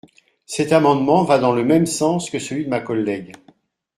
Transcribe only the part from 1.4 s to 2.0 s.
le même